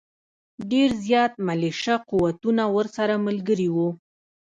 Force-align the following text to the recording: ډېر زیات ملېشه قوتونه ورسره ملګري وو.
ډېر 0.71 0.89
زیات 1.07 1.33
ملېشه 1.47 1.95
قوتونه 2.09 2.63
ورسره 2.75 3.15
ملګري 3.25 3.69
وو. 3.75 3.89